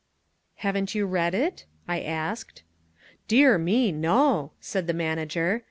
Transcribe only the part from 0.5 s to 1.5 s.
"Haven't you read